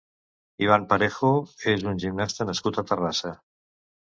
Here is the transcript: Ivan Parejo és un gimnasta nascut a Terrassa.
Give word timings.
Ivan 0.67 0.87
Parejo 0.93 1.29
és 1.75 1.85
un 1.93 2.01
gimnasta 2.05 2.49
nascut 2.49 2.81
a 2.81 2.87
Terrassa. 2.95 3.35